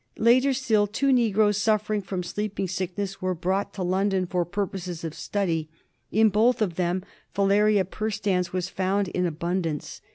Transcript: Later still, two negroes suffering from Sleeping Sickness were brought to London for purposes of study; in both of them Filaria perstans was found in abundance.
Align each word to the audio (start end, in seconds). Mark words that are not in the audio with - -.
Later 0.17 0.51
still, 0.51 0.87
two 0.87 1.13
negroes 1.13 1.57
suffering 1.57 2.01
from 2.01 2.23
Sleeping 2.23 2.67
Sickness 2.67 3.21
were 3.21 3.35
brought 3.35 3.71
to 3.75 3.83
London 3.83 4.25
for 4.25 4.45
purposes 4.45 5.03
of 5.03 5.13
study; 5.13 5.69
in 6.11 6.29
both 6.29 6.59
of 6.59 6.73
them 6.73 7.03
Filaria 7.35 7.85
perstans 7.85 8.51
was 8.51 8.67
found 8.67 9.09
in 9.09 9.27
abundance. 9.27 10.01